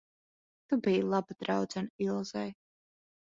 Tu 0.69 0.77
biji 0.85 1.03
laba 1.11 1.37
draudzene 1.43 2.07
Ilzei. 2.09 2.49